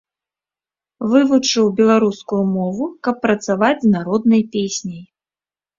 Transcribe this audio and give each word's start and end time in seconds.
Вывучыў 1.11 1.65
беларускую 1.81 2.41
мову, 2.57 2.91
каб 3.09 3.15
працаваць 3.27 3.79
з 3.87 3.97
народнай 3.99 4.41
песняй. 4.59 5.03